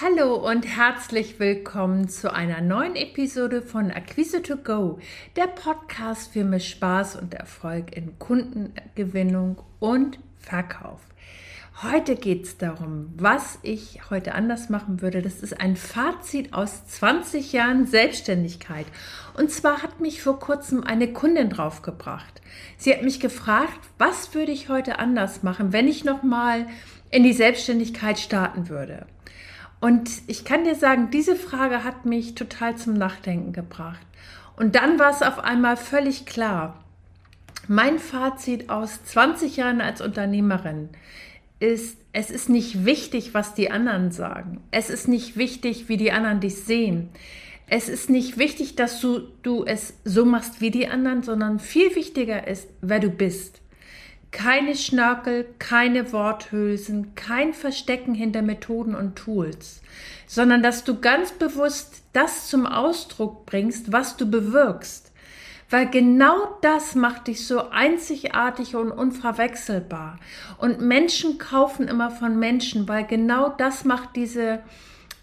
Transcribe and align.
Hallo 0.00 0.36
und 0.36 0.64
herzlich 0.64 1.40
willkommen 1.40 2.08
zu 2.08 2.32
einer 2.32 2.60
neuen 2.60 2.94
Episode 2.94 3.62
von 3.62 3.90
Akquise 3.90 4.42
to 4.42 4.56
Go, 4.56 5.00
der 5.34 5.48
Podcast 5.48 6.32
für 6.32 6.44
mehr 6.44 6.60
Spaß 6.60 7.16
und 7.16 7.34
Erfolg 7.34 7.96
in 7.96 8.16
Kundengewinnung 8.16 9.60
und 9.80 10.20
Verkauf. 10.38 11.00
Heute 11.82 12.14
geht 12.14 12.44
es 12.44 12.58
darum, 12.58 13.12
was 13.16 13.58
ich 13.62 14.08
heute 14.08 14.36
anders 14.36 14.68
machen 14.68 15.02
würde. 15.02 15.20
Das 15.20 15.40
ist 15.40 15.60
ein 15.60 15.74
Fazit 15.74 16.52
aus 16.52 16.86
20 16.86 17.52
Jahren 17.52 17.84
Selbstständigkeit. 17.84 18.86
Und 19.36 19.50
zwar 19.50 19.82
hat 19.82 19.98
mich 19.98 20.22
vor 20.22 20.38
kurzem 20.38 20.84
eine 20.84 21.12
Kundin 21.12 21.50
draufgebracht. 21.50 22.40
Sie 22.76 22.92
hat 22.92 23.02
mich 23.02 23.18
gefragt, 23.18 23.80
was 23.98 24.32
würde 24.32 24.52
ich 24.52 24.68
heute 24.68 25.00
anders 25.00 25.42
machen, 25.42 25.72
wenn 25.72 25.88
ich 25.88 26.04
nochmal 26.04 26.68
in 27.10 27.24
die 27.24 27.32
Selbstständigkeit 27.32 28.20
starten 28.20 28.68
würde. 28.68 29.06
Und 29.80 30.10
ich 30.26 30.44
kann 30.44 30.64
dir 30.64 30.74
sagen, 30.74 31.10
diese 31.10 31.36
Frage 31.36 31.84
hat 31.84 32.04
mich 32.04 32.34
total 32.34 32.76
zum 32.76 32.94
Nachdenken 32.94 33.52
gebracht. 33.52 34.06
Und 34.56 34.74
dann 34.74 34.98
war 34.98 35.10
es 35.10 35.22
auf 35.22 35.38
einmal 35.38 35.76
völlig 35.76 36.26
klar. 36.26 36.84
Mein 37.68 37.98
Fazit 37.98 38.70
aus 38.70 39.04
20 39.04 39.56
Jahren 39.56 39.80
als 39.80 40.00
Unternehmerin 40.00 40.88
ist, 41.60 41.98
es 42.12 42.30
ist 42.30 42.48
nicht 42.48 42.84
wichtig, 42.84 43.34
was 43.34 43.54
die 43.54 43.70
anderen 43.70 44.10
sagen. 44.10 44.60
Es 44.70 44.90
ist 44.90 45.06
nicht 45.06 45.36
wichtig, 45.36 45.88
wie 45.88 45.96
die 45.96 46.10
anderen 46.10 46.40
dich 46.40 46.56
sehen. 46.56 47.10
Es 47.68 47.88
ist 47.88 48.08
nicht 48.08 48.38
wichtig, 48.38 48.76
dass 48.76 49.00
du, 49.00 49.20
du 49.42 49.64
es 49.64 49.94
so 50.04 50.24
machst 50.24 50.60
wie 50.60 50.70
die 50.70 50.88
anderen, 50.88 51.22
sondern 51.22 51.58
viel 51.58 51.94
wichtiger 51.94 52.48
ist, 52.48 52.68
wer 52.80 52.98
du 52.98 53.10
bist. 53.10 53.60
Keine 54.30 54.76
Schnörkel, 54.76 55.46
keine 55.58 56.12
Worthülsen, 56.12 57.14
kein 57.14 57.54
Verstecken 57.54 58.14
hinter 58.14 58.42
Methoden 58.42 58.94
und 58.94 59.16
Tools, 59.16 59.80
sondern 60.26 60.62
dass 60.62 60.84
du 60.84 61.00
ganz 61.00 61.32
bewusst 61.32 62.02
das 62.12 62.48
zum 62.48 62.66
Ausdruck 62.66 63.46
bringst, 63.46 63.90
was 63.92 64.16
du 64.16 64.30
bewirkst. 64.30 65.08
Weil 65.70 65.88
genau 65.90 66.56
das 66.62 66.94
macht 66.94 67.26
dich 67.26 67.46
so 67.46 67.68
einzigartig 67.68 68.74
und 68.74 68.90
unverwechselbar. 68.90 70.18
Und 70.56 70.80
Menschen 70.80 71.36
kaufen 71.38 71.88
immer 71.88 72.10
von 72.10 72.38
Menschen, 72.38 72.88
weil 72.88 73.06
genau 73.06 73.50
das 73.50 73.84
macht 73.84 74.16
diese, 74.16 74.60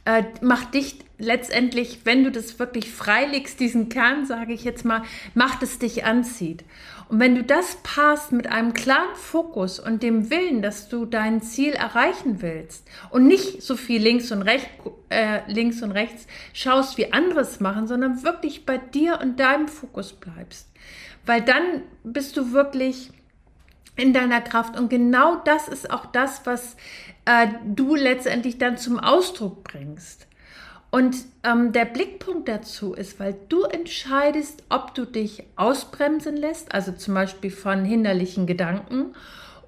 äh, 0.05 0.23
macht 0.41 0.75
dich 0.75 0.99
letztendlich, 1.17 2.02
wenn 2.03 2.23
du 2.23 2.31
das 2.31 2.59
wirklich 2.59 2.91
freilegst, 2.91 3.59
diesen 3.59 3.89
Kern, 3.89 4.25
sage 4.25 4.53
ich 4.53 4.63
jetzt 4.63 4.85
mal, 4.85 5.02
macht 5.33 5.63
es 5.63 5.80
dich 5.80 6.05
anzieht. 6.05 6.63
Und 7.08 7.20
wenn 7.20 7.36
du 7.36 7.44
das 7.44 7.78
passt 7.84 8.31
mit 8.31 8.48
einem 8.48 8.73
klaren 8.73 9.16
Fokus 9.16 9.80
und 9.80 10.02
dem 10.02 10.30
Willen, 10.31 10.61
dass 10.61 10.89
du 10.89 11.06
dein 11.06 11.42
Ziel 11.42 11.73
erreichen 11.73 12.42
willst 12.42 12.88
und 13.11 13.28
nicht 13.28 13.61
so 13.61 13.75
viel 13.75 14.02
links 14.02 14.31
und 14.31 14.42
rechts, 14.42 14.70
äh, 15.09 15.39
links 15.48 15.83
und 15.83 15.92
rechts 15.92 16.26
schaust, 16.53 16.98
wie 16.98 17.14
andere 17.14 17.42
es 17.42 17.59
machen, 17.59 17.88
sondern 17.88 18.23
wirklich 18.23 18.66
bei 18.66 18.78
dir 18.80 19.20
und 19.22 19.39
deinem 19.39 19.67
Fokus 19.67 20.14
bleibst, 20.14 20.72
weil 21.26 21.42
dann 21.42 21.83
bist 22.03 22.38
du 22.38 22.52
wirklich 22.53 23.11
in 23.95 24.11
deiner 24.11 24.42
Kraft 24.42 24.78
und 24.78 24.89
genau 24.89 25.36
das 25.45 25.67
ist 25.67 25.92
auch 25.92 26.08
das, 26.08 26.42
was 26.45 26.76
äh, 27.26 27.48
du 27.66 27.95
letztendlich 27.95 28.58
dann 28.58 28.78
zum 28.78 29.00
Ausdruck 29.00 29.64
bringst. 29.64 30.28
Und 30.95 31.17
ähm, 31.43 31.73
der 31.73 31.83
Blickpunkt 31.83 32.47
dazu 32.47 32.93
ist, 32.93 33.19
weil 33.19 33.35
du 33.49 33.63
entscheidest, 33.63 34.63
ob 34.69 34.95
du 34.95 35.03
dich 35.03 35.43
ausbremsen 35.57 36.37
lässt, 36.37 36.73
also 36.73 36.93
zum 36.93 37.15
Beispiel 37.15 37.52
von 37.52 37.83
hinderlichen 37.83 38.47
Gedanken, 38.47 39.07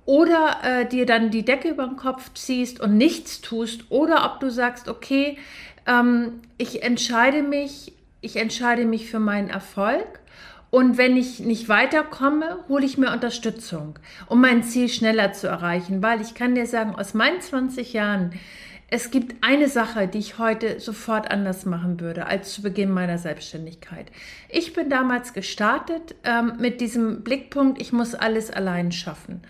oder 0.06 0.60
äh, 0.64 0.86
dir 0.86 1.06
dann 1.06 1.30
die 1.30 1.44
Decke 1.44 1.68
über 1.68 1.86
den 1.86 1.98
Kopf 1.98 2.32
ziehst 2.34 2.80
und 2.80 2.96
nichts 2.96 3.42
tust, 3.42 3.92
oder 3.92 4.24
ob 4.24 4.40
du 4.40 4.50
sagst, 4.50 4.88
okay, 4.88 5.38
ähm, 5.86 6.40
ich 6.58 6.82
entscheide 6.82 7.44
mich, 7.44 7.92
ich 8.22 8.38
entscheide 8.38 8.86
mich 8.86 9.12
für 9.12 9.20
meinen 9.20 9.50
Erfolg. 9.50 10.22
Und 10.70 10.98
wenn 10.98 11.18
ich 11.18 11.42
nicht 11.42 11.68
weiterkomme, 11.68 12.60
hole 12.70 12.86
ich 12.86 12.98
mir 12.98 13.12
Unterstützung, 13.12 14.00
um 14.28 14.40
mein 14.40 14.64
Ziel 14.64 14.88
schneller 14.88 15.34
zu 15.34 15.48
erreichen. 15.48 16.02
Weil 16.02 16.22
ich 16.22 16.36
kann 16.36 16.56
dir 16.56 16.68
sagen, 16.68 16.96
aus 16.96 17.14
meinen 17.14 17.42
20 17.42 17.92
Jahren 17.92 18.32
es 18.90 19.12
gibt 19.12 19.44
eine 19.44 19.68
Sache, 19.68 20.08
die 20.08 20.20
ich 20.20 20.38
heute 20.38 20.80
sofort 20.80 21.30
anders 21.30 21.66
machen 21.66 22.00
würde 22.00 22.26
als 22.26 22.54
zu 22.54 22.62
Beginn 22.62 22.90
meiner 22.90 23.18
Selbstständigkeit. 23.18 24.12
Ich 24.48 24.74
bin 24.74 24.90
damals 24.90 25.34
gestartet 25.34 26.16
ähm, 26.24 26.54
mit 26.60 26.80
diesem 26.80 27.22
Blickpunkt, 27.22 27.82
ich 27.82 27.92
muss 27.92 28.16
alles 28.16 28.50
allein 28.50 28.94
schaffen. 28.94 29.42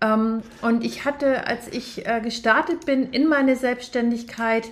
Ähm, 0.00 0.42
und 0.62 0.84
ich 0.84 1.04
hatte, 1.04 1.46
als 1.46 1.68
ich 1.68 2.06
äh, 2.06 2.20
gestartet 2.20 2.84
bin 2.84 3.10
in 3.10 3.28
meine 3.28 3.54
Selbstständigkeit, 3.54 4.68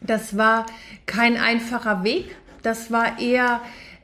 das 0.00 0.36
war 0.36 0.66
kein 1.06 1.36
einfacher 1.36 2.04
Weg. 2.04 2.36
Das 2.62 2.92
war 2.92 3.18
eher 3.18 3.60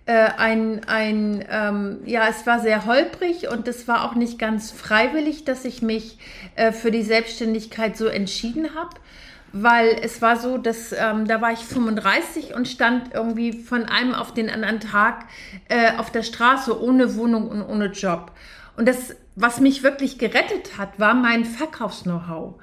äh, 0.06 0.30
ein, 0.36 0.84
ein 0.86 1.44
ähm, 1.50 1.98
ja, 2.04 2.28
es 2.28 2.46
war 2.46 2.60
sehr 2.60 2.84
holprig 2.86 3.48
und 3.48 3.68
es 3.68 3.88
war 3.88 4.04
auch 4.04 4.14
nicht 4.14 4.38
ganz 4.38 4.70
freiwillig, 4.70 5.44
dass 5.44 5.64
ich 5.64 5.82
mich 5.82 6.18
äh, 6.56 6.72
für 6.72 6.90
die 6.90 7.02
Selbstständigkeit 7.02 7.96
so 7.96 8.06
entschieden 8.06 8.74
habe 8.74 8.90
weil 9.56 10.00
es 10.02 10.20
war 10.20 10.36
so, 10.36 10.58
dass 10.58 10.92
ähm, 10.92 11.28
da 11.28 11.40
war 11.40 11.52
ich 11.52 11.60
35 11.60 12.56
und 12.56 12.66
stand 12.66 13.14
irgendwie 13.14 13.52
von 13.52 13.84
einem 13.84 14.12
auf 14.12 14.34
den 14.34 14.50
anderen 14.50 14.80
Tag 14.80 15.26
äh, 15.68 15.96
auf 15.96 16.10
der 16.10 16.24
Straße 16.24 16.82
ohne 16.82 17.14
Wohnung 17.14 17.46
und 17.48 17.62
ohne 17.62 17.86
Job. 17.86 18.32
Und 18.76 18.88
das, 18.88 19.14
was 19.36 19.60
mich 19.60 19.84
wirklich 19.84 20.18
gerettet 20.18 20.76
hat, 20.76 20.98
war 20.98 21.14
mein 21.14 21.44
Verkaufs-Know-how. 21.44 22.54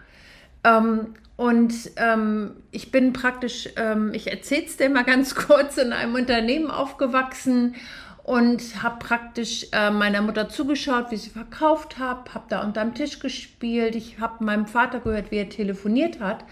Ähm, 0.66 1.14
und 1.42 1.74
ähm, 1.96 2.52
ich 2.70 2.92
bin 2.92 3.14
praktisch, 3.14 3.70
ähm, 3.76 4.14
ich 4.14 4.30
erzähle 4.30 4.66
es 4.68 4.78
dir 4.78 4.92
mal 4.92 5.04
ganz 5.06 5.34
kurz, 5.34 5.78
in 5.78 5.92
einem 5.92 6.14
Unternehmen 6.14 6.70
aufgewachsen 6.70 7.74
und 8.22 8.84
habe 8.84 9.00
praktisch 9.00 9.66
äh, 9.72 9.90
meiner 9.90 10.22
Mutter 10.22 10.50
zugeschaut, 10.50 11.10
wie 11.10 11.18
sie 11.18 11.32
verkauft 11.32 11.98
hat, 11.98 12.36
habe 12.36 12.46
da 12.48 12.62
unterm 12.62 12.94
Tisch 12.94 13.18
gespielt. 13.18 13.96
Ich 13.96 14.20
habe 14.20 14.44
meinem 14.44 14.68
Vater 14.68 15.00
gehört, 15.00 15.32
wie 15.32 15.38
er 15.38 15.50
telefoniert 15.50 16.20
hat 16.20 16.46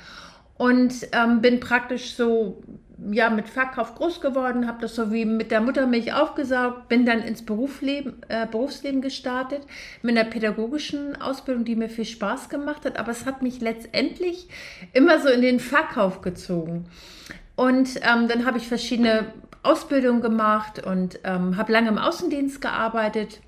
und 0.57 0.95
ähm, 1.11 1.39
bin 1.39 1.59
praktisch 1.59 2.15
so 2.15 2.63
ja 3.11 3.29
mit 3.29 3.47
Verkauf 3.47 3.95
groß 3.95 4.21
geworden, 4.21 4.67
habe 4.67 4.81
das 4.81 4.95
so 4.95 5.11
wie 5.11 5.25
mit 5.25 5.51
der 5.51 5.61
Muttermilch 5.61 6.13
aufgesaugt, 6.13 6.87
bin 6.89 7.05
dann 7.05 7.21
ins 7.21 7.45
Berufsleben, 7.45 8.21
äh, 8.27 8.45
Berufsleben 8.45 9.01
gestartet 9.01 9.61
mit 10.01 10.17
einer 10.17 10.29
pädagogischen 10.29 11.19
Ausbildung, 11.21 11.65
die 11.65 11.75
mir 11.75 11.89
viel 11.89 12.05
Spaß 12.05 12.49
gemacht 12.49 12.85
hat, 12.85 12.97
aber 12.97 13.11
es 13.11 13.25
hat 13.25 13.41
mich 13.41 13.61
letztendlich 13.61 14.47
immer 14.93 15.19
so 15.19 15.29
in 15.29 15.41
den 15.41 15.59
Verkauf 15.59 16.21
gezogen. 16.21 16.85
Und 17.55 17.97
ähm, 17.97 18.27
dann 18.27 18.45
habe 18.45 18.57
ich 18.57 18.67
verschiedene 18.67 19.33
Ausbildungen 19.63 20.21
gemacht 20.21 20.85
und 20.85 21.19
ähm, 21.23 21.57
habe 21.57 21.71
lange 21.71 21.89
im 21.89 21.97
Außendienst 21.97 22.61
gearbeitet 22.61 23.41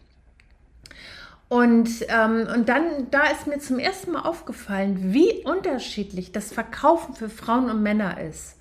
und, 1.51 1.89
ähm, 2.07 2.47
und 2.55 2.69
dann, 2.69 3.11
da 3.11 3.23
ist 3.23 3.45
mir 3.45 3.59
zum 3.59 3.77
ersten 3.77 4.13
Mal 4.13 4.21
aufgefallen, 4.21 5.11
wie 5.13 5.43
unterschiedlich 5.43 6.31
das 6.31 6.53
Verkaufen 6.53 7.13
für 7.13 7.27
Frauen 7.27 7.69
und 7.69 7.83
Männer 7.83 8.21
ist. 8.21 8.55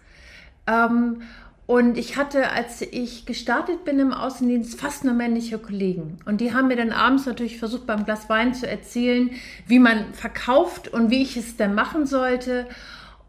Ähm, 0.67 1.23
und 1.67 1.97
ich 1.97 2.17
hatte, 2.17 2.51
als 2.51 2.83
ich 2.83 3.27
gestartet 3.27 3.85
bin 3.85 4.01
im 4.01 4.13
Außendienst, 4.13 4.81
fast 4.81 5.05
nur 5.05 5.15
männliche 5.15 5.57
Kollegen. 5.57 6.19
Und 6.25 6.41
die 6.41 6.53
haben 6.53 6.67
mir 6.67 6.75
dann 6.75 6.91
abends 6.91 7.27
natürlich 7.27 7.61
versucht, 7.61 7.87
beim 7.87 8.05
Glas 8.05 8.29
Wein 8.29 8.55
zu 8.55 8.69
erzählen, 8.69 9.31
wie 9.69 9.79
man 9.79 10.13
verkauft 10.13 10.89
und 10.89 11.11
wie 11.11 11.23
ich 11.23 11.37
es 11.37 11.57
denn 11.57 11.75
machen 11.75 12.07
sollte. 12.07 12.67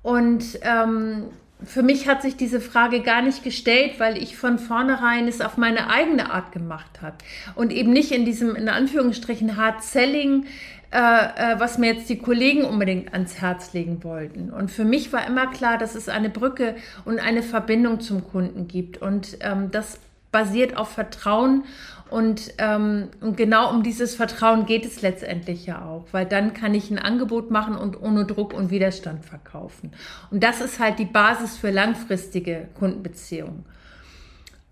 Und 0.01 0.59
ähm, 0.63 1.25
für 1.63 1.83
mich 1.83 2.07
hat 2.07 2.23
sich 2.23 2.35
diese 2.35 2.59
Frage 2.59 3.01
gar 3.01 3.21
nicht 3.21 3.43
gestellt, 3.43 3.99
weil 3.99 4.17
ich 4.17 4.35
von 4.35 4.57
vornherein 4.57 5.27
es 5.27 5.41
auf 5.41 5.57
meine 5.57 5.91
eigene 5.91 6.31
Art 6.31 6.51
gemacht 6.51 7.03
habe 7.03 7.17
und 7.53 7.71
eben 7.71 7.91
nicht 7.93 8.11
in 8.11 8.25
diesem, 8.25 8.55
in 8.55 8.69
Anführungsstrichen, 8.69 9.57
Hard 9.57 9.83
Selling, 9.83 10.45
äh, 10.91 10.97
äh, 11.53 11.59
was 11.59 11.77
mir 11.77 11.93
jetzt 11.93 12.09
die 12.09 12.17
Kollegen 12.17 12.63
unbedingt 12.63 13.13
ans 13.13 13.41
Herz 13.41 13.73
legen 13.73 14.03
wollten. 14.03 14.51
Und 14.51 14.71
für 14.71 14.85
mich 14.85 15.13
war 15.13 15.25
immer 15.25 15.47
klar, 15.47 15.77
dass 15.77 15.95
es 15.95 16.09
eine 16.09 16.29
Brücke 16.29 16.75
und 17.05 17.19
eine 17.19 17.43
Verbindung 17.43 18.01
zum 18.01 18.27
Kunden 18.27 18.67
gibt. 18.67 19.01
Und 19.01 19.37
ähm, 19.41 19.71
das 19.71 19.99
basiert 20.31 20.77
auf 20.77 20.89
Vertrauen 20.89 21.63
und, 22.11 22.55
ähm, 22.57 23.07
und 23.21 23.37
genau 23.37 23.69
um 23.69 23.83
dieses 23.83 24.15
Vertrauen 24.15 24.65
geht 24.65 24.85
es 24.85 25.01
letztendlich 25.01 25.65
ja 25.65 25.85
auch, 25.85 26.07
weil 26.11 26.25
dann 26.25 26.53
kann 26.53 26.73
ich 26.73 26.91
ein 26.91 26.99
Angebot 26.99 27.51
machen 27.51 27.77
und 27.77 28.01
ohne 28.01 28.25
Druck 28.25 28.53
und 28.53 28.69
Widerstand 28.69 29.23
verkaufen. 29.23 29.93
Und 30.29 30.43
das 30.43 30.59
ist 30.59 30.81
halt 30.81 30.99
die 30.99 31.05
Basis 31.05 31.57
für 31.57 31.71
langfristige 31.71 32.67
Kundenbeziehungen. 32.77 33.63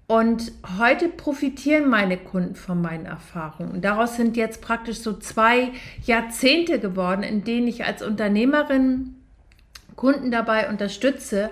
Und 0.10 0.54
heute 0.80 1.08
profitieren 1.08 1.88
meine 1.88 2.18
Kunden 2.18 2.56
von 2.56 2.82
meinen 2.82 3.06
Erfahrungen. 3.06 3.70
Und 3.70 3.86
daraus 3.86 4.16
sind 4.16 4.38
jetzt 4.38 4.60
praktisch 4.60 5.02
so 5.02 5.14
zwei 5.14 5.70
Jahrzehnte 6.04 6.80
geworden, 6.80 7.22
in 7.22 7.44
denen 7.44 7.68
ich 7.68 7.86
als 7.86 8.02
Unternehmerin 8.02 9.14
Kunden 9.96 10.32
dabei 10.32 10.68
unterstütze, 10.68 11.52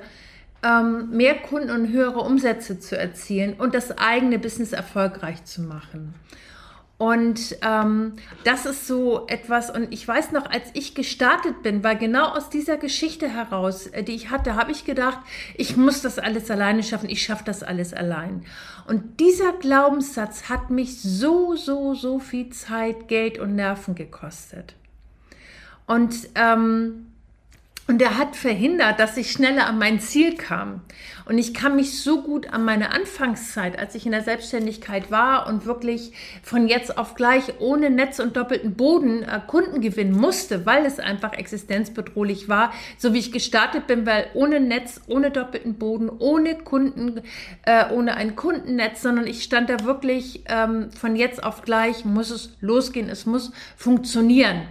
ähm, 0.63 1.12
mehr 1.12 1.36
Kunden 1.36 1.69
und 1.69 1.92
höhere 1.92 2.21
Umsätze 2.21 2.80
zu 2.80 2.98
erzielen 2.98 3.54
und 3.54 3.75
das 3.75 3.95
eigene 3.95 4.39
Business 4.39 4.74
erfolgreich 4.74 5.45
zu 5.45 5.62
machen. 5.62 6.15
Und 6.97 7.57
ähm, 7.61 8.13
das 8.44 8.65
ist 8.65 8.88
so 8.88 9.27
etwas, 9.27 9.69
und 9.69 9.94
ich 9.94 10.07
weiß 10.07 10.31
noch, 10.31 10.49
als 10.49 10.63
ich 10.73 10.95
gestartet 10.95 11.61
bin, 11.61 11.83
weil 11.83 11.95
genau 11.95 12.29
aus 12.29 12.49
dieser 12.49 12.77
Geschichte 12.77 13.29
heraus, 13.29 13.85
äh, 13.88 14.03
die 14.03 14.13
ich 14.13 14.31
hatte, 14.31 14.55
habe 14.55 14.71
ich 14.71 14.83
gedacht, 14.83 15.19
ich 15.55 15.77
muss 15.77 16.01
das 16.01 16.17
alles 16.17 16.49
alleine 16.49 16.81
schaffen, 16.81 17.07
ich 17.07 17.21
schaffe 17.21 17.44
das 17.45 17.61
alles 17.61 17.94
allein. 17.94 18.45
Und 18.88 19.19
dieser 19.19 19.53
Glaubenssatz 19.53 20.49
hat 20.49 20.71
mich 20.71 20.99
so, 20.99 21.55
so, 21.55 21.94
so 21.94 22.17
viel 22.17 22.49
Zeit, 22.49 23.07
Geld 23.07 23.38
und 23.38 23.55
Nerven 23.55 23.94
gekostet. 23.94 24.73
Und 25.85 26.15
ähm, 26.33 27.11
und 27.87 28.01
er 28.01 28.17
hat 28.17 28.35
verhindert, 28.35 28.99
dass 28.99 29.15
ich 29.15 29.31
schneller 29.31 29.65
an 29.65 29.79
mein 29.79 30.01
Ziel 30.01 30.35
kam. 30.35 30.81
Und 31.25 31.37
ich 31.37 31.53
kann 31.53 31.75
mich 31.75 32.01
so 32.01 32.21
gut 32.21 32.53
an 32.53 32.63
meine 32.63 32.91
Anfangszeit, 32.91 33.79
als 33.79 33.95
ich 33.95 34.05
in 34.05 34.11
der 34.11 34.23
Selbstständigkeit 34.23 35.09
war 35.11 35.47
und 35.47 35.65
wirklich 35.65 36.13
von 36.41 36.67
jetzt 36.67 36.97
auf 36.97 37.15
gleich 37.15 37.59
ohne 37.59 37.89
Netz 37.89 38.19
und 38.19 38.37
doppelten 38.37 38.75
Boden 38.75 39.23
äh, 39.23 39.41
Kunden 39.45 39.81
gewinnen 39.81 40.13
musste, 40.13 40.65
weil 40.65 40.85
es 40.85 40.99
einfach 40.99 41.33
existenzbedrohlich 41.33 42.47
war, 42.47 42.71
so 42.97 43.13
wie 43.13 43.19
ich 43.19 43.31
gestartet 43.31 43.87
bin, 43.87 44.05
weil 44.05 44.27
ohne 44.33 44.59
Netz, 44.59 45.01
ohne 45.07 45.31
doppelten 45.31 45.75
Boden, 45.75 46.09
ohne 46.09 46.55
Kunden, 46.55 47.21
äh, 47.65 47.91
ohne 47.91 48.15
ein 48.15 48.35
Kundennetz, 48.35 49.01
sondern 49.01 49.27
ich 49.27 49.43
stand 49.43 49.69
da 49.69 49.83
wirklich 49.83 50.43
ähm, 50.47 50.91
von 50.91 51.15
jetzt 51.15 51.43
auf 51.43 51.61
gleich, 51.61 52.05
muss 52.05 52.31
es 52.31 52.55
losgehen, 52.61 53.09
es 53.09 53.25
muss 53.25 53.51
funktionieren. 53.75 54.61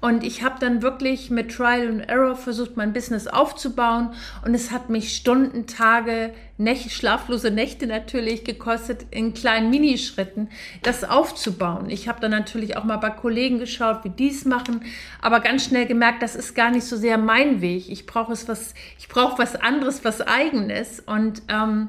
Und 0.00 0.24
ich 0.24 0.42
habe 0.42 0.56
dann 0.58 0.80
wirklich 0.80 1.30
mit 1.30 1.52
Trial 1.52 1.88
and 1.88 2.08
Error 2.08 2.34
versucht, 2.34 2.76
mein 2.76 2.94
Business 2.94 3.26
aufzubauen. 3.26 4.14
Und 4.44 4.54
es 4.54 4.70
hat 4.70 4.88
mich 4.88 5.14
Stunden, 5.14 5.66
Tage, 5.66 6.32
Nächte, 6.56 6.88
schlaflose 6.90 7.50
Nächte 7.50 7.86
natürlich 7.86 8.44
gekostet, 8.44 9.06
in 9.10 9.34
kleinen 9.34 9.68
Minischritten 9.70 10.48
das 10.82 11.04
aufzubauen. 11.04 11.90
Ich 11.90 12.08
habe 12.08 12.20
dann 12.20 12.30
natürlich 12.30 12.76
auch 12.76 12.84
mal 12.84 12.96
bei 12.96 13.10
Kollegen 13.10 13.58
geschaut, 13.58 14.04
wie 14.04 14.10
die 14.10 14.28
es 14.28 14.44
machen, 14.44 14.84
aber 15.20 15.40
ganz 15.40 15.64
schnell 15.64 15.86
gemerkt, 15.86 16.22
das 16.22 16.34
ist 16.34 16.54
gar 16.54 16.70
nicht 16.70 16.84
so 16.84 16.96
sehr 16.96 17.18
mein 17.18 17.60
Weg. 17.60 17.90
Ich 17.90 18.06
brauche 18.06 18.32
was, 18.32 18.74
ich 18.98 19.08
was 19.14 19.56
anderes, 19.56 20.04
was 20.04 20.22
eigenes. 20.22 21.00
Und 21.00 21.42
ähm, 21.48 21.88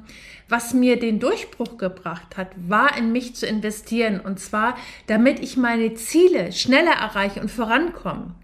was 0.51 0.73
mir 0.73 0.99
den 0.99 1.19
Durchbruch 1.19 1.77
gebracht 1.77 2.35
hat, 2.35 2.49
war 2.67 2.97
in 2.97 3.11
mich 3.13 3.35
zu 3.35 3.47
investieren. 3.47 4.19
Und 4.19 4.39
zwar, 4.39 4.77
damit 5.07 5.39
ich 5.39 5.55
meine 5.55 5.93
Ziele 5.93 6.51
schneller 6.51 6.91
erreiche 6.91 7.39
und 7.39 7.49
vorankomme. 7.49 8.35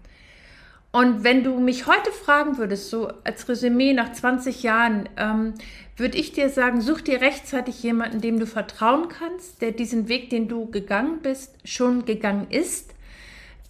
Und 0.90 1.22
wenn 1.22 1.44
du 1.44 1.60
mich 1.60 1.86
heute 1.86 2.10
fragen 2.10 2.56
würdest, 2.56 2.88
so 2.88 3.12
als 3.22 3.46
Resümee 3.46 3.92
nach 3.92 4.12
20 4.12 4.62
Jahren, 4.62 5.08
ähm, 5.18 5.52
würde 5.98 6.16
ich 6.16 6.32
dir 6.32 6.48
sagen, 6.48 6.80
such 6.80 7.02
dir 7.02 7.20
rechtzeitig 7.20 7.82
jemanden, 7.82 8.22
dem 8.22 8.40
du 8.40 8.46
vertrauen 8.46 9.08
kannst, 9.08 9.60
der 9.60 9.72
diesen 9.72 10.08
Weg, 10.08 10.30
den 10.30 10.48
du 10.48 10.70
gegangen 10.70 11.20
bist, 11.22 11.54
schon 11.64 12.06
gegangen 12.06 12.46
ist 12.48 12.94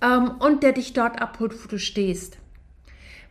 ähm, 0.01 0.31
und 0.39 0.63
der 0.63 0.73
dich 0.73 0.93
dort 0.93 1.21
abholt, 1.21 1.53
wo 1.65 1.69
du 1.69 1.79
stehst 1.79 2.39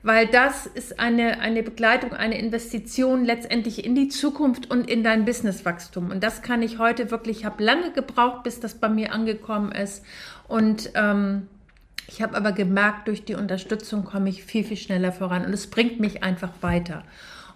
weil 0.04 0.28
das 0.28 0.66
ist 0.66 1.00
eine, 1.00 1.40
eine 1.40 1.64
Begleitung, 1.64 2.14
eine 2.14 2.38
Investition 2.38 3.26
letztendlich 3.26 3.84
in 3.84 3.96
die 3.96 4.08
Zukunft 4.08 4.70
und 4.70 4.90
in 4.90 5.04
dein 5.04 5.26
Businesswachstum. 5.26 6.12
Und 6.12 6.24
das 6.24 6.42
kann 6.42 6.62
ich 6.62 6.80
heute 6.80 7.12
wirklich, 7.12 7.40
ich 7.40 7.46
habe 7.46 7.64
lange 7.64 7.92
gebraucht, 7.92 8.44
bis 8.44 8.60
das 8.60 8.76
bei 8.76 8.90
mir 8.90 9.12
angekommen 9.14 9.72
ist. 9.72 10.04
Und 10.48 10.92
ähm, 10.96 11.48
ich 12.08 12.22
habe 12.22 12.38
aber 12.38 12.54
gemerkt, 12.54 13.08
durch 13.08 13.26
die 13.26 13.36
Unterstützung 13.36 14.06
komme 14.06 14.30
ich 14.30 14.44
viel, 14.44 14.64
viel 14.64 14.78
schneller 14.78 15.12
voran 15.12 15.46
und 15.46 15.54
es 15.54 15.68
bringt 15.68 16.00
mich 16.00 16.24
einfach 16.24 16.52
weiter. 16.62 17.04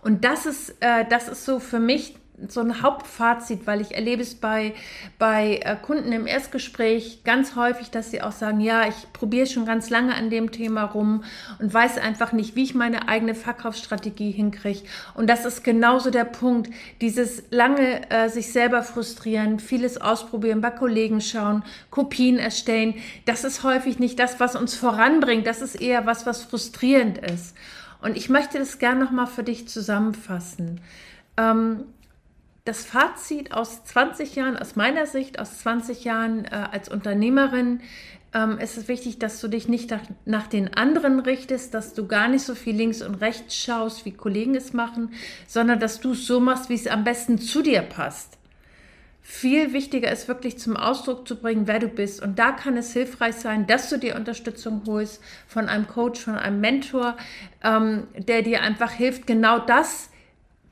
Und 0.02 0.26
das 0.26 0.46
ist, 0.46 0.76
äh, 0.82 1.06
das 1.10 1.28
ist 1.28 1.46
so 1.46 1.60
für 1.60 1.80
mich 1.80 2.16
so 2.48 2.62
ein 2.62 2.82
Hauptfazit, 2.82 3.68
weil 3.68 3.82
ich 3.82 3.96
erlebe 3.96 4.22
es 4.22 4.36
bei, 4.36 4.74
bei 5.20 5.60
äh, 5.64 5.76
Kunden 5.76 6.12
im 6.12 6.28
Erstgespräch 6.28 7.24
ganz 7.24 7.56
häufig, 7.56 7.92
dass 7.92 8.12
sie 8.12 8.22
auch 8.22 8.32
sagen, 8.32 8.62
ja, 8.62 8.88
ich 8.88 9.14
probiere 9.14 9.48
schon 9.48 9.66
ganz 9.66 9.90
lange 9.90 10.16
an 10.16 10.30
dem 10.30 10.52
Thema 10.52 10.84
rum 10.84 11.24
und 11.60 11.74
weiß 11.74 11.98
einfach 11.98 12.32
nicht, 12.32 12.56
wie 12.56 12.64
ich 12.64 12.76
meine 12.76 13.08
eigene 13.08 13.36
Verkaufsstrategie 13.36 14.32
hinkriege. 14.32 14.82
Und 15.14 15.30
das 15.30 15.46
ist 15.46 15.64
genauso 15.64 16.10
der 16.10 16.26
Punkt, 16.26 16.70
dieses 17.02 17.44
lange 17.52 18.10
äh, 18.10 18.30
sich 18.30 18.52
selber 18.52 18.84
frustrieren, 18.84 19.60
vieles 19.60 20.00
ausprobieren, 20.00 20.62
bei 20.62 20.72
Kollegen 20.72 21.22
schauen, 21.22 21.64
Kopien 21.90 22.38
erstellen. 22.38 22.96
Das 23.26 23.44
ist 23.44 23.64
häufig 23.64 24.00
nicht 24.00 24.20
das, 24.20 24.40
was 24.40 24.56
uns 24.56 24.76
voranbringt. 24.76 25.48
Das 25.48 25.62
ist 25.62 25.76
eher 25.76 26.06
was, 26.06 26.26
was 26.26 26.44
frustrierend 26.44 27.18
ist. 27.18 27.56
Und 28.02 28.18
ich 28.18 28.30
möchte 28.30 28.58
das 28.58 28.80
gerne 28.80 29.04
nochmal 29.04 29.28
für 29.28 29.44
dich 29.44 29.68
zusammenfassen. 29.68 30.82
Ähm, 31.38 31.86
das 32.72 32.86
Fazit 32.86 33.52
aus 33.52 33.84
20 33.84 34.34
Jahren, 34.36 34.56
aus 34.56 34.78
meiner 34.78 35.06
Sicht, 35.06 35.40
aus 35.40 35.58
20 35.58 36.06
Jahren 36.06 36.46
äh, 36.46 36.68
als 36.72 36.88
Unternehmerin, 36.88 37.82
ähm, 38.34 38.60
ist 38.60 38.78
es 38.78 38.88
wichtig, 38.88 39.20
dass 39.20 39.42
du 39.42 39.50
dich 39.50 39.68
nicht 39.68 39.92
nach, 39.92 40.04
nach, 40.24 40.48
den 40.48 40.74
anderen 40.74 41.20
richtest, 41.20 41.74
dass 41.74 41.94
du 41.94 42.08
gar 42.08 42.30
nicht 42.30 42.44
so 42.44 42.56
viel 42.56 42.74
links 42.74 43.02
und 43.02 43.16
rechts 43.16 43.58
schaust, 43.58 44.06
wie 44.06 44.14
Kollegen 44.14 44.56
es 44.56 44.72
machen, 44.72 45.12
sondern 45.48 45.82
dass 45.82 46.00
du 46.00 46.14
es 46.14 46.26
so 46.26 46.40
machst, 46.40 46.70
wie 46.70 46.76
es 46.76 46.88
am 46.88 47.04
besten 47.04 47.40
zu 47.40 47.62
dir 47.62 47.82
passt. 47.82 48.38
Viel 49.22 49.74
wichtiger 49.74 50.10
ist 50.10 50.30
wirklich 50.30 50.58
zum 50.58 50.78
Ausdruck 50.78 51.28
zu 51.28 51.36
bringen, 51.36 51.68
wer 51.68 51.80
du 51.80 51.90
bist. 51.90 52.24
Und 52.24 52.40
da 52.40 52.54
kann 52.54 52.78
es 52.78 52.94
hilfreich 52.94 53.36
sein, 53.36 53.68
dass 53.68 53.90
du 53.90 54.00
dir 54.00 54.16
Unterstützung 54.16 54.84
holst 54.88 55.22
von 55.46 55.68
einem 55.68 55.90
Coach, 55.90 56.22
von 56.22 56.36
einem 56.36 56.62
Mentor, 56.62 57.18
ähm, 57.66 58.08
der 58.18 58.44
dir 58.44 58.62
einfach 58.62 58.92
hilft, 58.92 59.28
genau 59.28 59.60
das 59.60 60.11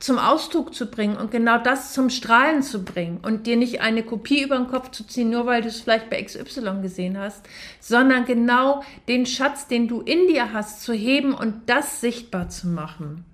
zum 0.00 0.18
Ausdruck 0.18 0.74
zu 0.74 0.86
bringen 0.86 1.16
und 1.16 1.30
genau 1.30 1.58
das 1.58 1.92
zum 1.92 2.08
Strahlen 2.08 2.62
zu 2.62 2.82
bringen 2.84 3.20
und 3.22 3.46
dir 3.46 3.56
nicht 3.56 3.82
eine 3.82 4.02
Kopie 4.02 4.42
über 4.42 4.56
den 4.56 4.66
Kopf 4.66 4.90
zu 4.90 5.06
ziehen, 5.06 5.28
nur 5.28 5.44
weil 5.44 5.60
du 5.60 5.68
es 5.68 5.82
vielleicht 5.82 6.08
bei 6.08 6.22
XY 6.22 6.80
gesehen 6.80 7.18
hast, 7.18 7.46
sondern 7.80 8.24
genau 8.24 8.82
den 9.08 9.26
Schatz, 9.26 9.68
den 9.68 9.88
du 9.88 10.00
in 10.00 10.26
dir 10.26 10.54
hast, 10.54 10.82
zu 10.82 10.94
heben 10.94 11.34
und 11.34 11.68
das 11.68 12.00
sichtbar 12.00 12.48
zu 12.48 12.68
machen. 12.68 13.26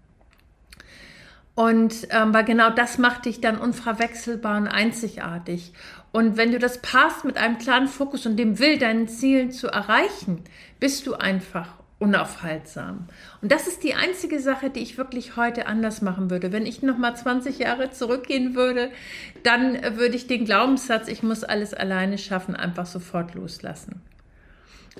Und 1.55 2.09
ähm, 2.11 2.35
weil 2.35 2.45
genau 2.45 2.69
das 2.69 2.99
macht 2.99 3.25
dich 3.25 3.41
dann 3.41 3.59
unverwechselbar 3.59 4.59
und 4.59 4.69
einzigartig. 4.69 5.73
Und 6.13 6.37
wenn 6.37 6.51
du 6.51 6.59
das 6.59 6.83
passt 6.83 7.25
mit 7.25 7.39
einem 7.39 7.59
klaren 7.59 7.87
Fokus 7.87 8.27
und 8.27 8.37
dem 8.37 8.59
Will, 8.59 8.77
deinen 8.77 9.07
Zielen 9.07 9.53
zu 9.53 9.69
erreichen, 9.69 10.43
bist 10.81 11.07
du 11.07 11.15
einfach 11.15 11.69
unaufhaltsam. 11.99 13.07
Und 13.41 13.53
das 13.53 13.67
ist 13.67 13.83
die 13.83 13.95
einzige 13.95 14.39
Sache, 14.39 14.69
die 14.69 14.81
ich 14.81 14.99
wirklich 14.99 15.37
heute 15.37 15.67
anders 15.67 16.03
machen 16.03 16.31
würde. 16.31 16.53
Wenn 16.53 16.67
ich 16.67 16.83
noch 16.83 16.99
mal 16.99 17.15
20 17.15 17.59
Jahre 17.59 17.91
zurückgehen 17.91 18.55
würde, 18.55 18.91
dann 19.43 19.97
würde 19.97 20.17
ich 20.17 20.27
den 20.27 20.45
Glaubenssatz, 20.45 21.09
ich 21.09 21.23
muss 21.23 21.43
alles 21.43 21.73
alleine 21.73 22.19
schaffen, 22.19 22.55
einfach 22.55 22.87
sofort 22.87 23.35
loslassen. 23.35 24.03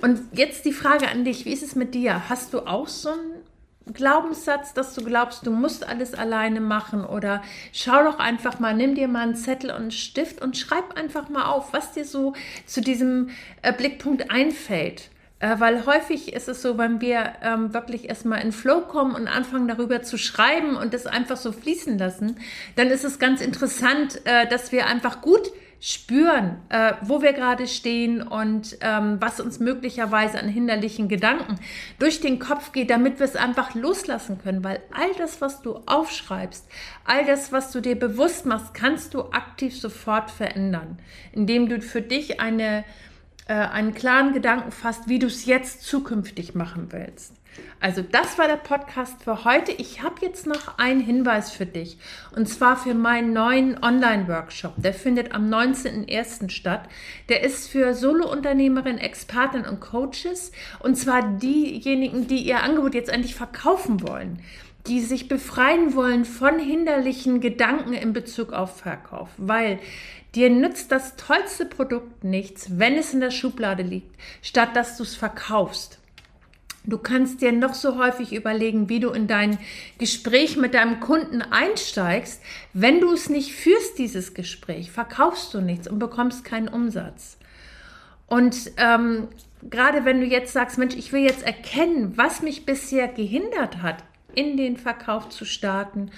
Und 0.01 0.19
jetzt 0.31 0.65
die 0.65 0.73
Frage 0.73 1.07
an 1.07 1.23
dich, 1.23 1.45
wie 1.45 1.53
ist 1.53 1.63
es 1.63 1.75
mit 1.75 1.93
dir? 1.93 2.29
Hast 2.29 2.53
du 2.53 2.61
auch 2.61 2.87
so 2.87 3.09
einen 3.09 3.93
Glaubenssatz, 3.93 4.73
dass 4.73 4.93
du 4.93 5.03
glaubst, 5.03 5.45
du 5.45 5.51
musst 5.51 5.87
alles 5.87 6.13
alleine 6.13 6.61
machen 6.61 7.05
oder 7.05 7.41
schau 7.73 8.03
doch 8.03 8.19
einfach 8.19 8.59
mal, 8.59 8.75
nimm 8.75 8.95
dir 8.95 9.07
mal 9.07 9.23
einen 9.23 9.35
Zettel 9.35 9.69
und 9.71 9.77
einen 9.77 9.91
Stift 9.91 10.41
und 10.41 10.57
schreib 10.57 10.97
einfach 10.97 11.29
mal 11.29 11.45
auf, 11.45 11.73
was 11.73 11.93
dir 11.93 12.05
so 12.05 12.33
zu 12.65 12.81
diesem 12.81 13.29
äh, 13.61 13.71
Blickpunkt 13.71 14.29
einfällt. 14.29 15.09
Äh, 15.39 15.59
weil 15.59 15.85
häufig 15.85 16.33
ist 16.33 16.47
es 16.47 16.61
so, 16.61 16.77
wenn 16.77 16.99
wir 16.99 17.33
ähm, 17.43 17.73
wirklich 17.73 18.09
erstmal 18.09 18.41
in 18.41 18.51
Flow 18.51 18.81
kommen 18.81 19.13
und 19.15 19.27
anfangen 19.27 19.67
darüber 19.67 20.01
zu 20.01 20.17
schreiben 20.17 20.75
und 20.75 20.93
das 20.93 21.05
einfach 21.05 21.37
so 21.37 21.51
fließen 21.51 21.97
lassen, 21.97 22.37
dann 22.75 22.87
ist 22.87 23.03
es 23.03 23.19
ganz 23.19 23.41
interessant, 23.41 24.21
äh, 24.25 24.47
dass 24.47 24.71
wir 24.71 24.87
einfach 24.87 25.21
gut 25.21 25.51
spüren, 25.79 26.57
äh, 26.69 26.93
wo 27.01 27.21
wir 27.21 27.33
gerade 27.33 27.67
stehen 27.67 28.23
und 28.23 28.77
ähm, 28.81 29.17
was 29.19 29.39
uns 29.39 29.59
möglicherweise 29.59 30.39
an 30.39 30.49
hinderlichen 30.49 31.07
Gedanken 31.07 31.59
durch 31.99 32.19
den 32.19 32.39
Kopf 32.39 32.71
geht, 32.71 32.89
damit 32.89 33.19
wir 33.19 33.25
es 33.25 33.35
einfach 33.35 33.75
loslassen 33.75 34.39
können. 34.41 34.63
Weil 34.63 34.81
all 34.91 35.13
das, 35.19 35.39
was 35.39 35.61
du 35.61 35.81
aufschreibst, 35.85 36.67
all 37.05 37.25
das, 37.25 37.51
was 37.51 37.71
du 37.71 37.81
dir 37.81 37.95
bewusst 37.95 38.47
machst, 38.47 38.73
kannst 38.73 39.13
du 39.13 39.21
aktiv 39.31 39.79
sofort 39.79 40.31
verändern, 40.31 40.97
indem 41.31 41.69
du 41.69 41.79
für 41.79 42.01
dich 42.01 42.39
eine 42.39 42.83
äh, 43.47 43.53
einen 43.53 43.93
klaren 43.93 44.33
Gedanken 44.33 44.71
fasst, 44.71 45.07
wie 45.07 45.19
du 45.19 45.27
es 45.27 45.45
jetzt 45.45 45.83
zukünftig 45.83 46.55
machen 46.55 46.87
willst. 46.91 47.33
Also 47.79 48.01
das 48.01 48.37
war 48.37 48.47
der 48.47 48.55
Podcast 48.55 49.23
für 49.23 49.43
heute. 49.43 49.71
Ich 49.71 50.01
habe 50.01 50.15
jetzt 50.21 50.47
noch 50.47 50.77
einen 50.77 50.99
Hinweis 50.99 51.51
für 51.51 51.65
dich 51.65 51.97
und 52.35 52.47
zwar 52.47 52.75
für 52.75 52.93
meinen 52.93 53.33
neuen 53.33 53.81
Online-Workshop. 53.83 54.73
Der 54.77 54.93
findet 54.93 55.33
am 55.33 55.49
19.01. 55.49 56.49
statt. 56.49 56.89
Der 57.29 57.43
ist 57.43 57.69
für 57.69 57.93
Solo-Unternehmerinnen, 57.93 58.97
Experten 58.97 59.65
und 59.65 59.79
Coaches 59.79 60.51
und 60.79 60.95
zwar 60.95 61.21
diejenigen, 61.37 62.27
die 62.27 62.39
ihr 62.39 62.63
Angebot 62.63 62.95
jetzt 62.95 63.09
endlich 63.09 63.35
verkaufen 63.35 64.07
wollen 64.07 64.41
die 64.85 65.01
sich 65.01 65.27
befreien 65.27 65.95
wollen 65.95 66.23
von 66.23 66.59
hinderlichen 66.59 67.41
Gedanken 67.41 67.91
in 67.91 68.13
Bezug 68.13 68.53
auf 68.53 68.77
Verkauf, 68.77 69.27
weil 69.35 69.79
Dir 70.35 70.49
nützt 70.51 70.91
das 70.91 71.15
tollste 71.15 71.65
Produkt 71.65 72.23
nichts, 72.23 72.77
wenn 72.77 72.95
es 72.95 73.11
in 73.11 73.21
der 73.21 73.31
Schublade 73.31 73.81
liegt, 73.81 74.13
statt 74.43 74.75
dass 74.75 74.97
du 74.97 75.01
es 75.01 75.15
verkaufst. 75.15 75.96
Du 76.87 76.97
kannst 76.97 77.41
dir 77.41 77.51
noch 77.51 77.73
so 77.73 77.97
häufig 77.97 78.33
überlegen, 78.33 78.87
wie 78.87 79.01
du 79.01 79.09
in 79.09 79.27
dein 79.27 79.59
Gespräch 79.97 80.55
mit 80.55 80.73
deinem 80.73 81.01
Kunden 81.01 81.41
einsteigst. 81.41 82.41
Wenn 82.71 83.01
du 83.01 83.11
es 83.11 83.29
nicht 83.29 83.53
führst, 83.53 83.97
dieses 83.97 84.33
Gespräch, 84.33 84.89
verkaufst 84.89 85.53
du 85.53 85.59
nichts 85.59 85.89
und 85.89 85.99
bekommst 85.99 86.45
keinen 86.45 86.69
Umsatz. 86.69 87.37
Und 88.25 88.71
ähm, 88.77 89.27
gerade 89.69 90.05
wenn 90.05 90.21
du 90.21 90.25
jetzt 90.25 90.53
sagst, 90.53 90.77
Mensch, 90.77 90.95
ich 90.95 91.11
will 91.11 91.23
jetzt 91.23 91.43
erkennen, 91.43 92.13
was 92.15 92.41
mich 92.41 92.65
bisher 92.65 93.09
gehindert 93.09 93.81
hat, 93.81 94.03
in 94.37 94.55
den 94.55 94.77
Verkauf 94.77 95.29
zu 95.29 95.45
starten 95.45 96.11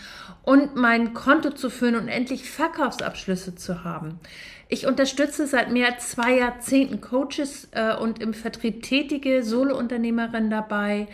und 0.43 0.75
mein 0.75 1.13
Konto 1.13 1.51
zu 1.51 1.69
führen 1.69 1.95
und 1.95 2.09
endlich 2.09 2.49
Verkaufsabschlüsse 2.49 3.55
zu 3.55 3.83
haben. 3.83 4.19
Ich 4.67 4.85
unterstütze 4.85 5.47
seit 5.47 5.71
mehr 5.71 5.87
als 5.87 6.09
zwei 6.09 6.37
Jahrzehnten 6.37 7.01
Coaches 7.01 7.69
äh, 7.71 7.95
und 7.95 8.21
im 8.21 8.33
Vertrieb 8.33 8.83
tätige 8.83 9.43
Solounternehmerinnen 9.43 10.49
dabei, 10.51 11.07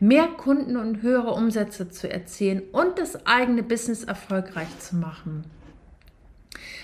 mehr 0.00 0.28
Kunden 0.28 0.76
und 0.76 1.02
höhere 1.02 1.32
Umsätze 1.32 1.90
zu 1.90 2.10
erzielen 2.10 2.62
und 2.72 2.98
das 2.98 3.26
eigene 3.26 3.62
Business 3.62 4.04
erfolgreich 4.04 4.78
zu 4.78 4.96
machen 4.96 5.44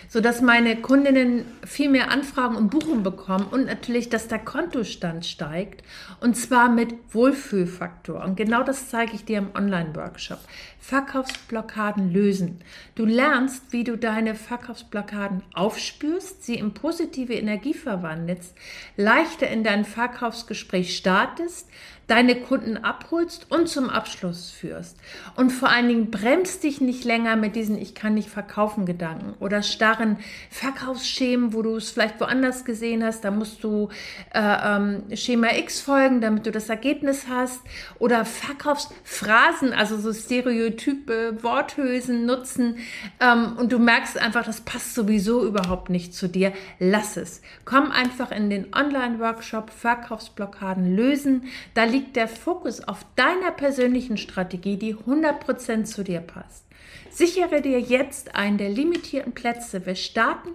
sodass 0.08 0.40
meine 0.40 0.76
Kundinnen 0.76 1.44
viel 1.64 1.90
mehr 1.90 2.10
Anfragen 2.10 2.56
und 2.56 2.70
Buchungen 2.70 3.02
bekommen 3.02 3.46
und 3.50 3.66
natürlich, 3.66 4.08
dass 4.08 4.28
der 4.28 4.38
Kontostand 4.38 5.26
steigt 5.26 5.82
und 6.20 6.36
zwar 6.36 6.68
mit 6.68 6.94
Wohlfühlfaktor. 7.12 8.24
Und 8.24 8.36
genau 8.36 8.62
das 8.62 8.88
zeige 8.88 9.14
ich 9.14 9.24
dir 9.24 9.38
im 9.38 9.50
Online-Workshop. 9.54 10.40
Verkaufsblockaden 10.80 12.12
lösen. 12.12 12.62
Du 12.94 13.04
lernst, 13.04 13.72
wie 13.72 13.84
du 13.84 13.98
deine 13.98 14.34
Verkaufsblockaden 14.34 15.42
aufspürst, 15.52 16.44
sie 16.44 16.54
in 16.54 16.72
positive 16.72 17.34
Energie 17.34 17.74
verwandelst, 17.74 18.54
leichter 18.96 19.48
in 19.48 19.64
dein 19.64 19.84
Verkaufsgespräch 19.84 20.96
startest, 20.96 21.68
deine 22.08 22.40
Kunden 22.40 22.78
abholst 22.78 23.50
und 23.50 23.68
zum 23.68 23.90
Abschluss 23.90 24.50
führst. 24.50 24.96
Und 25.36 25.50
vor 25.50 25.68
allen 25.68 25.88
Dingen 25.88 26.10
bremst 26.10 26.64
dich 26.64 26.80
nicht 26.80 27.04
länger 27.04 27.36
mit 27.36 27.54
diesen 27.54 27.78
Ich 27.78 27.94
kann 27.94 28.14
nicht 28.14 28.30
verkaufen 28.30 28.86
Gedanken 28.86 29.34
oder 29.40 29.57
starren 29.62 30.18
Verkaufsschemen, 30.50 31.52
wo 31.52 31.62
du 31.62 31.76
es 31.76 31.90
vielleicht 31.90 32.20
woanders 32.20 32.64
gesehen 32.64 33.04
hast. 33.04 33.24
Da 33.24 33.30
musst 33.30 33.62
du 33.62 33.90
äh, 34.32 34.40
ähm, 34.40 35.04
Schema 35.14 35.54
X 35.56 35.80
folgen, 35.80 36.20
damit 36.20 36.46
du 36.46 36.50
das 36.50 36.68
Ergebnis 36.68 37.26
hast. 37.28 37.60
Oder 37.98 38.24
Verkaufsphrasen, 38.24 39.72
also 39.72 39.98
so 39.98 40.12
Stereotype, 40.12 41.42
Worthülsen 41.42 42.26
nutzen. 42.26 42.78
Ähm, 43.20 43.56
und 43.58 43.70
du 43.70 43.78
merkst 43.78 44.18
einfach, 44.18 44.44
das 44.44 44.62
passt 44.62 44.94
sowieso 44.94 45.46
überhaupt 45.46 45.90
nicht 45.90 46.14
zu 46.14 46.28
dir. 46.28 46.52
Lass 46.78 47.16
es. 47.16 47.42
Komm 47.64 47.90
einfach 47.90 48.32
in 48.32 48.50
den 48.50 48.74
Online-Workshop 48.74 49.70
Verkaufsblockaden 49.70 50.96
lösen. 50.96 51.44
Da 51.74 51.84
liegt 51.84 51.98
liegt 51.98 52.16
der 52.16 52.28
Fokus 52.28 52.80
auf 52.86 53.04
deiner 53.16 53.50
persönlichen 53.50 54.16
Strategie, 54.16 54.76
die 54.76 54.94
100% 54.94 55.84
zu 55.84 56.04
dir 56.04 56.20
passt. 56.20 56.67
Sichere 57.10 57.60
dir 57.60 57.80
jetzt 57.80 58.34
einen 58.34 58.58
der 58.58 58.70
limitierten 58.70 59.32
Plätze. 59.32 59.84
Wir 59.86 59.94
starten 59.94 60.50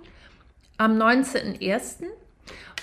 am 0.77 0.97
19.01. 0.97 2.05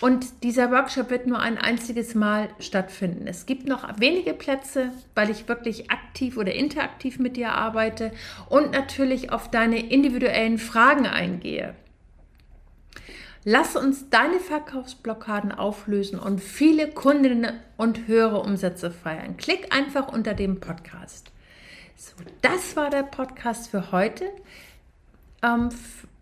Und 0.00 0.42
dieser 0.42 0.70
Workshop 0.70 1.10
wird 1.10 1.26
nur 1.26 1.40
ein 1.40 1.58
einziges 1.58 2.14
Mal 2.14 2.48
stattfinden. 2.58 3.26
Es 3.26 3.44
gibt 3.44 3.68
noch 3.68 4.00
wenige 4.00 4.32
Plätze, 4.32 4.92
weil 5.14 5.28
ich 5.28 5.46
wirklich 5.46 5.90
aktiv 5.90 6.38
oder 6.38 6.54
interaktiv 6.54 7.18
mit 7.18 7.36
dir 7.36 7.52
arbeite 7.52 8.12
und 8.48 8.70
natürlich 8.72 9.30
auf 9.30 9.50
deine 9.50 9.90
individuellen 9.90 10.58
Fragen 10.58 11.06
eingehe. 11.06 11.74
Lass 13.44 13.76
uns 13.76 14.08
deine 14.10 14.38
Verkaufsblockaden 14.38 15.52
auflösen 15.52 16.18
und 16.18 16.40
viele 16.40 16.90
Kundinnen 16.90 17.60
und 17.76 18.06
höhere 18.06 18.40
Umsätze 18.40 18.90
feiern. 18.90 19.36
Klick 19.36 19.74
einfach 19.74 20.12
unter 20.12 20.34
dem 20.34 20.60
Podcast. 20.60 21.30
So, 22.00 22.14
das 22.40 22.76
war 22.76 22.88
der 22.88 23.02
Podcast 23.02 23.68
für 23.68 23.92
heute. 23.92 24.24
Ähm, 25.42 25.68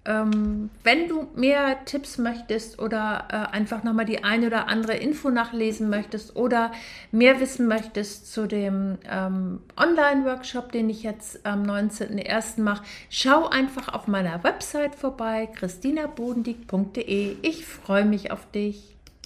ähm, 0.07 0.71
wenn 0.83 1.07
du 1.07 1.29
mehr 1.37 1.85
Tipps 1.85 2.19
möchtest 2.19 2.81
oder 2.81 3.29
äh, 3.31 3.55
einfach 3.55 3.85
nochmal 3.85 4.05
die 4.05 4.25
eine 4.25 4.49
oder 4.49 4.67
andere 4.67 4.97
Info 4.97 5.31
nachlesen 5.31 5.89
möchtest 5.89 6.35
oder 6.35 6.73
mehr 7.13 7.39
wissen 7.39 7.69
möchtest 7.69 8.33
zu 8.33 8.49
dem 8.49 8.99
ähm, 9.09 9.61
Online-Workshop, 9.77 10.73
den 10.73 10.91
ich 10.91 11.05
jetzt 11.05 11.47
am 11.47 11.63
19.01. 11.63 12.61
mache, 12.61 12.83
schau 13.09 13.47
einfach 13.49 13.95
auf 13.95 14.09
meiner 14.09 14.43
Website 14.43 14.97
vorbei, 14.97 15.49
christinabodendieck.de. 15.55 17.37
Ich 17.43 17.67
freue 17.67 18.05
mich 18.05 18.33
auf 18.33 18.51
dich. 18.51 18.98